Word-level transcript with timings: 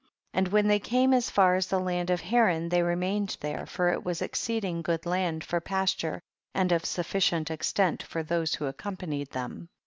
And 0.33 0.47
when 0.47 0.67
they 0.67 0.79
came 0.79 1.13
as 1.13 1.29
far 1.29 1.53
as 1.53 1.67
the 1.67 1.79
land 1.79 2.09
of 2.09 2.21
Haran 2.21 2.69
they 2.69 2.81
remained 2.81 3.37
there, 3.39 3.67
for 3.67 3.89
it 3.89 4.03
was 4.03 4.19
ex 4.23 4.41
ceeding 4.41 4.81
good 4.81 5.05
land 5.05 5.43
for 5.43 5.61
pasture, 5.61 6.23
and 6.55 6.71
of 6.71 6.85
sufficient 6.85 7.51
extent 7.51 8.01
for 8.01 8.23
those 8.23 8.55
who 8.55 8.65
ac 8.67 8.77
companied 8.79 9.29
them. 9.29 9.69